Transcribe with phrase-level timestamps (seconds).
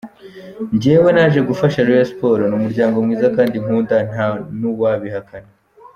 [0.75, 4.27] Njyewe naje gufasha Rayon Sports, ni umuryango mwiza kandi nkunda, nta
[4.59, 5.49] n’uwabihakana.